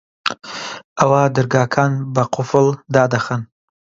ئەوا 0.99 1.21
دەرگاکان 1.35 1.91
بە 2.13 2.23
قوفڵ 2.33 2.65
دادەخەن 2.95 3.41